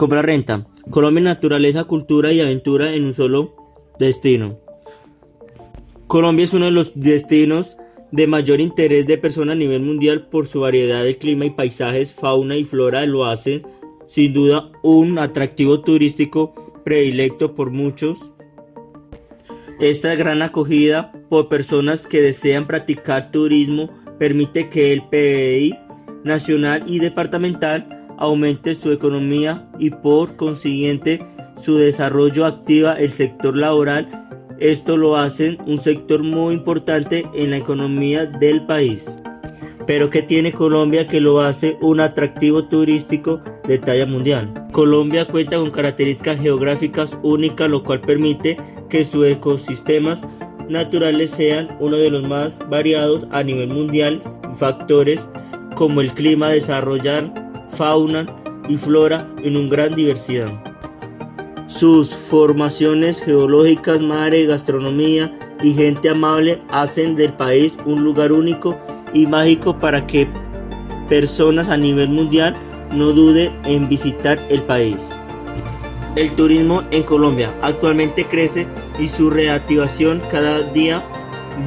Compra 0.00 0.22
renta. 0.22 0.66
Colombia, 0.88 1.22
naturaleza, 1.22 1.84
cultura 1.84 2.32
y 2.32 2.40
aventura 2.40 2.94
en 2.94 3.04
un 3.04 3.12
solo 3.12 3.54
destino. 3.98 4.58
Colombia 6.06 6.44
es 6.44 6.54
uno 6.54 6.64
de 6.64 6.70
los 6.70 6.98
destinos 6.98 7.76
de 8.10 8.26
mayor 8.26 8.62
interés 8.62 9.06
de 9.06 9.18
personas 9.18 9.56
a 9.56 9.58
nivel 9.58 9.82
mundial 9.82 10.28
por 10.28 10.46
su 10.46 10.60
variedad 10.60 11.04
de 11.04 11.18
clima 11.18 11.44
y 11.44 11.50
paisajes, 11.50 12.14
fauna 12.14 12.56
y 12.56 12.64
flora 12.64 13.04
lo 13.04 13.26
hace 13.26 13.60
sin 14.08 14.32
duda 14.32 14.70
un 14.82 15.18
atractivo 15.18 15.82
turístico 15.82 16.54
predilecto 16.82 17.54
por 17.54 17.70
muchos. 17.70 18.18
Esta 19.80 20.14
gran 20.14 20.40
acogida 20.40 21.12
por 21.28 21.50
personas 21.50 22.06
que 22.06 22.22
desean 22.22 22.66
practicar 22.66 23.30
turismo 23.30 23.90
permite 24.18 24.70
que 24.70 24.94
el 24.94 25.02
PBI 25.02 25.74
nacional 26.24 26.84
y 26.86 27.00
departamental 27.00 27.99
aumente 28.20 28.74
su 28.74 28.92
economía 28.92 29.66
y 29.78 29.90
por 29.90 30.36
consiguiente 30.36 31.20
su 31.60 31.76
desarrollo 31.76 32.46
activa 32.46 32.94
el 32.94 33.10
sector 33.10 33.56
laboral. 33.56 34.08
Esto 34.60 34.96
lo 34.96 35.16
hace 35.16 35.58
un 35.66 35.78
sector 35.78 36.22
muy 36.22 36.54
importante 36.54 37.26
en 37.34 37.50
la 37.50 37.56
economía 37.56 38.26
del 38.26 38.64
país. 38.66 39.18
Pero 39.86 40.10
¿qué 40.10 40.22
tiene 40.22 40.52
Colombia 40.52 41.08
que 41.08 41.20
lo 41.20 41.40
hace 41.40 41.76
un 41.80 42.00
atractivo 42.00 42.68
turístico 42.68 43.40
de 43.66 43.78
talla 43.78 44.06
mundial? 44.06 44.52
Colombia 44.70 45.26
cuenta 45.26 45.56
con 45.56 45.70
características 45.70 46.38
geográficas 46.40 47.16
únicas, 47.22 47.68
lo 47.68 47.82
cual 47.82 48.00
permite 48.00 48.56
que 48.88 49.04
sus 49.04 49.26
ecosistemas 49.26 50.22
naturales 50.68 51.30
sean 51.30 51.68
uno 51.80 51.96
de 51.96 52.10
los 52.10 52.22
más 52.28 52.56
variados 52.68 53.26
a 53.30 53.42
nivel 53.42 53.68
mundial. 53.68 54.22
Factores 54.58 55.28
como 55.74 56.02
el 56.02 56.12
clima 56.12 56.50
desarrollan 56.50 57.49
fauna 57.72 58.26
y 58.68 58.76
flora 58.76 59.28
en 59.42 59.56
una 59.56 59.70
gran 59.70 59.94
diversidad. 59.94 60.52
Sus 61.66 62.14
formaciones 62.28 63.22
geológicas, 63.22 64.00
mare, 64.00 64.46
gastronomía 64.46 65.32
y 65.62 65.72
gente 65.72 66.10
amable 66.10 66.60
hacen 66.70 67.16
del 67.16 67.32
país 67.32 67.76
un 67.84 68.02
lugar 68.02 68.32
único 68.32 68.78
y 69.12 69.26
mágico 69.26 69.78
para 69.78 70.06
que 70.06 70.28
personas 71.08 71.68
a 71.68 71.76
nivel 71.76 72.08
mundial 72.08 72.54
no 72.94 73.12
duden 73.12 73.52
en 73.64 73.88
visitar 73.88 74.38
el 74.48 74.62
país. 74.62 75.10
El 76.16 76.30
turismo 76.32 76.82
en 76.90 77.04
Colombia 77.04 77.54
actualmente 77.62 78.24
crece 78.24 78.66
y 78.98 79.08
su 79.08 79.30
reactivación 79.30 80.20
cada 80.30 80.60
día 80.72 81.02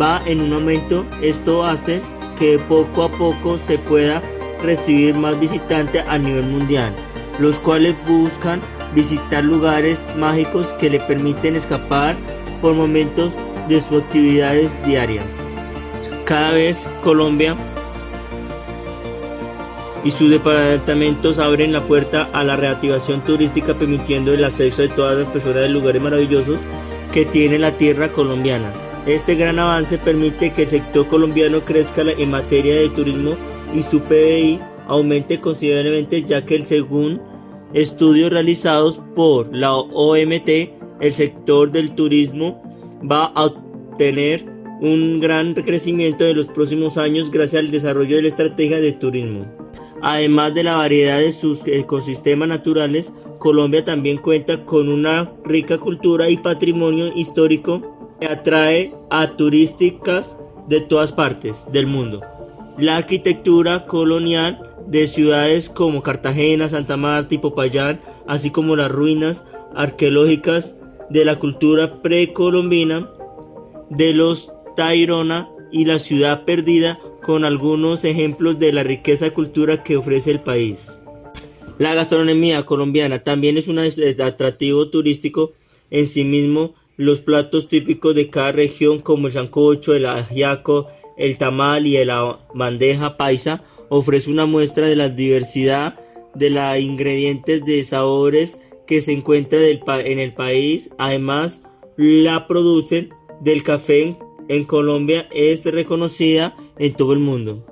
va 0.02 0.22
en 0.26 0.42
un 0.42 0.54
aumento. 0.54 1.06
Esto 1.22 1.64
hace 1.66 2.02
que 2.38 2.60
poco 2.68 3.04
a 3.04 3.12
poco 3.12 3.58
se 3.66 3.78
pueda 3.78 4.22
recibir 4.64 5.16
más 5.16 5.40
visitantes 5.40 6.04
a 6.08 6.18
nivel 6.18 6.46
mundial, 6.46 6.94
los 7.40 7.60
cuales 7.60 7.96
buscan 8.08 8.62
visitar 8.96 9.44
lugares 9.44 10.08
mágicos 10.18 10.68
que 10.80 10.90
le 10.90 11.00
permiten 11.00 11.56
escapar 11.56 12.16
por 12.62 12.74
momentos 12.74 13.34
de 13.68 13.82
sus 13.82 14.04
actividades 14.04 14.72
diarias. 14.86 15.26
Cada 16.26 16.52
vez 16.52 16.82
Colombia 17.04 17.56
y 20.04 20.12
sus 20.12 20.30
departamentos 20.30 21.40
abren 21.40 21.72
la 21.72 21.82
puerta 21.82 22.30
a 22.34 22.44
la 22.44 22.56
reactivación 22.56 23.24
turística 23.24 23.74
permitiendo 23.74 24.34
el 24.34 24.44
acceso 24.44 24.82
de 24.82 24.90
todas 24.90 25.18
las 25.18 25.28
personas 25.30 25.62
de 25.62 25.70
lugares 25.70 26.02
maravillosos 26.02 26.62
que 27.14 27.26
tiene 27.26 27.60
la 27.60 27.78
tierra 27.78 28.12
colombiana. 28.12 28.72
Este 29.06 29.36
gran 29.36 29.60
avance 29.60 29.98
permite 29.98 30.54
que 30.54 30.64
el 30.64 30.70
sector 30.70 31.06
colombiano 31.08 31.60
crezca 31.60 32.04
en 32.04 32.32
materia 32.32 32.76
de 32.76 32.88
turismo 32.88 33.36
y 33.76 33.84
su 33.84 34.00
PBI 34.00 34.60
aumente 34.88 35.42
considerablemente 35.42 36.24
ya 36.24 36.46
que 36.46 36.64
según 36.64 37.22
estudios 37.74 38.32
realizados 38.32 39.02
por 39.14 39.54
la 39.54 39.76
OMT, 39.76 40.50
el 41.02 41.12
sector 41.12 41.70
del 41.72 41.96
turismo 41.96 42.62
va 43.10 43.26
a 43.26 43.46
obtener 43.46 44.46
un 44.80 45.20
gran 45.20 45.54
crecimiento 45.54 46.26
en 46.26 46.38
los 46.38 46.48
próximos 46.48 46.98
años 46.98 47.30
gracias 47.30 47.62
al 47.66 47.72
desarrollo 47.72 48.16
de 48.16 48.22
la 48.22 48.28
estrategia 48.30 48.80
de 48.80 48.94
turismo. 48.94 49.46
Además 50.02 50.54
de 50.54 50.64
la 50.64 50.76
variedad 50.76 51.20
de 51.20 51.34
sus 51.34 51.60
ecosistemas 51.66 52.48
naturales, 52.48 53.14
Colombia 53.40 53.84
también 53.84 54.18
cuenta 54.18 54.64
con 54.64 54.88
una 54.88 55.30
rica 55.44 55.78
cultura 55.78 56.30
y 56.30 56.38
patrimonio 56.38 57.12
histórico 57.16 57.93
atrae 58.26 58.94
a 59.10 59.32
turísticas 59.36 60.38
de 60.68 60.82
todas 60.82 61.12
partes 61.12 61.64
del 61.72 61.88
mundo. 61.88 62.22
La 62.78 62.98
arquitectura 62.98 63.86
colonial 63.86 64.76
de 64.88 65.08
ciudades 65.08 65.70
como 65.70 66.02
Cartagena, 66.02 66.70
Santa 66.70 66.98
Marta 66.98 67.36
y 67.36 67.38
Popayán, 67.38 68.02
así 68.28 68.50
como 68.50 68.76
las 68.76 68.92
ruinas 68.92 69.44
arqueológicas 69.76 70.76
de 71.10 71.26
la 71.26 71.40
cultura 71.40 72.02
precolombina 72.02 73.10
de 73.90 74.14
los 74.14 74.52
Tairona 74.76 75.50
y 75.72 75.86
la 75.86 76.00
ciudad 76.00 76.46
perdida 76.46 77.00
con 77.24 77.46
algunos 77.46 78.04
ejemplos 78.04 78.60
de 78.60 78.74
la 78.74 78.84
riqueza 78.84 79.32
cultura 79.32 79.84
que 79.84 79.98
ofrece 79.98 80.32
el 80.32 80.40
país. 80.42 80.92
La 81.80 81.96
gastronomía 81.96 82.66
colombiana 82.66 83.24
también 83.24 83.58
es 83.58 83.68
un 83.68 83.80
atractivo 83.80 84.90
turístico 84.90 85.54
en 85.90 86.08
sí 86.08 86.24
mismo. 86.24 86.76
Los 86.96 87.22
platos 87.22 87.70
típicos 87.70 88.14
de 88.14 88.30
cada 88.30 88.52
región 88.52 89.00
como 89.00 89.28
el 89.28 89.34
sancocho, 89.34 89.96
el 89.96 90.06
ajiaco, 90.06 90.88
el 91.18 91.38
tamal 91.38 91.88
y 91.88 92.04
la 92.06 92.40
bandeja 92.54 93.18
paisa 93.18 93.64
ofrece 93.90 94.30
una 94.30 94.46
muestra 94.46 94.88
de 94.88 94.96
la 94.96 95.10
diversidad 95.10 96.00
de 96.36 96.52
los 96.52 96.80
ingredientes 96.80 97.66
de 97.66 97.84
sabores 97.84 98.60
que 98.86 99.02
se 99.02 99.12
encuentra 99.12 99.60
en 99.60 100.20
el 100.20 100.34
país. 100.34 100.90
Además, 101.00 101.62
la 101.98 102.48
producen 102.48 103.10
del 103.42 103.64
café 103.64 104.16
en 104.48 104.64
Colombia 104.66 105.28
es 105.32 105.66
reconocida 105.66 106.56
en 106.78 106.94
todo 106.94 107.14
el 107.14 107.20
mundo. 107.20 107.66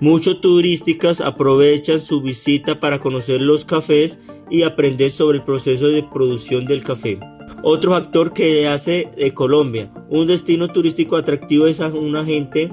Muchos 0.00 0.40
turísticos 0.40 1.20
aprovechan 1.20 2.00
su 2.00 2.20
visita 2.20 2.78
para 2.78 3.00
conocer 3.00 3.40
los 3.40 3.64
cafés 3.64 4.18
y 4.50 4.62
aprender 4.62 5.10
sobre 5.10 5.38
el 5.38 5.44
proceso 5.44 5.88
de 5.88 6.04
producción 6.04 6.64
del 6.64 6.84
café. 6.84 7.18
Otro 7.62 7.92
factor 7.92 8.32
que 8.32 8.68
hace 8.68 9.10
de 9.16 9.34
Colombia 9.34 9.90
un 10.08 10.26
destino 10.26 10.68
turístico 10.68 11.16
atractivo 11.16 11.66
es 11.66 11.80
a 11.80 11.88
una 11.88 12.24
gente, 12.24 12.72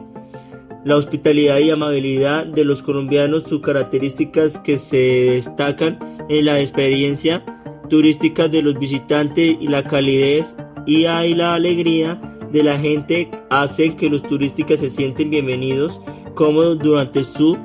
la 0.83 0.95
hospitalidad 0.95 1.57
y 1.57 1.71
amabilidad 1.71 2.45
de 2.45 2.63
los 2.63 2.81
colombianos, 2.81 3.43
sus 3.43 3.61
características 3.61 4.59
que 4.59 4.77
se 4.77 4.97
destacan 4.97 5.99
en 6.29 6.45
la 6.45 6.59
experiencia 6.59 7.43
turística 7.89 8.47
de 8.47 8.61
los 8.61 8.77
visitantes 8.79 9.57
y 9.59 9.67
la 9.67 9.83
calidez 9.83 10.55
y 10.85 11.03
la 11.03 11.55
alegría 11.55 12.19
de 12.51 12.63
la 12.63 12.77
gente 12.77 13.29
hacen 13.49 13.97
que 13.97 14.09
los 14.09 14.23
turistas 14.23 14.79
se 14.79 14.89
sienten 14.89 15.29
bienvenidos, 15.29 15.99
cómodos 16.35 16.79
durante 16.79 17.23
su 17.23 17.57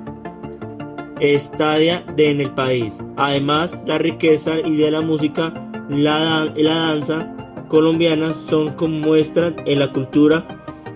estadia 1.21 2.05
en 2.17 2.41
el 2.41 2.51
país. 2.51 2.99
Además, 3.17 3.79
la 3.87 3.99
riqueza 3.99 4.59
y 4.59 4.77
de 4.77 4.91
la 4.91 5.01
música, 5.01 5.53
la, 5.91 6.53
la 6.57 6.75
danza 6.75 7.35
colombiana 7.69 8.33
son 8.49 8.73
como 8.75 8.99
muestran 8.99 9.57
en 9.67 9.79
la 9.79 9.93
cultura 9.93 10.47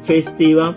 festiva 0.03 0.77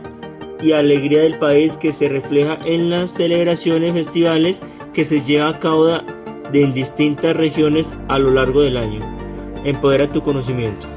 y 0.62 0.72
alegría 0.72 1.22
del 1.22 1.38
país 1.38 1.78
que 1.78 1.94
se 1.94 2.10
refleja 2.10 2.58
en 2.66 2.90
las 2.90 3.12
celebraciones 3.12 3.94
festivales 3.94 4.62
que 4.94 5.06
se 5.06 5.22
llevan 5.22 5.56
a 5.56 5.60
cabo 5.60 5.88
en 6.52 6.74
distintas 6.74 7.36
regiones 7.36 7.88
a 8.08 8.18
lo 8.18 8.32
largo 8.32 8.62
del 8.62 8.78
año. 8.78 9.00
Empodera 9.64 10.12
tu 10.12 10.22
conocimiento. 10.22 10.97